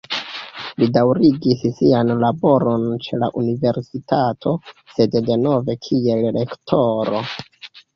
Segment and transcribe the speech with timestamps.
[0.83, 4.57] Li daŭrigis sian laboron ĉe la universitato,
[4.97, 7.27] sed denove kiel lektoro.